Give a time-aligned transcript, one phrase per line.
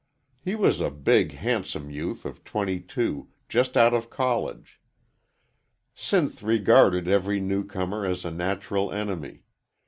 [0.43, 4.81] He was a big, handsome youth of twenty two, just out of college.
[5.95, 9.43] Sinth regarded every new comer as a natural enemy.